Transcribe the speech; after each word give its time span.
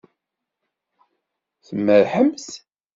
Tmerrḥemt. 1.67 2.47